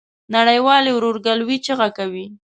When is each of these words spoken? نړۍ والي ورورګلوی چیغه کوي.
نړۍ 0.35 0.59
والي 0.65 0.91
ورورګلوی 0.93 1.57
چیغه 1.65 1.87
کوي. 1.97 2.25